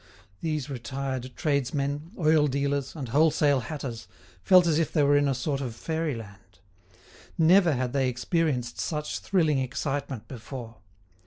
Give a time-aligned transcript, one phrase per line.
[0.39, 4.07] These retired tradesmen, oil dealers, and wholesale hatters,
[4.41, 6.57] felt as if they were in a sort of fairyland.
[7.37, 10.77] Never had they experienced such thrilling excitement before.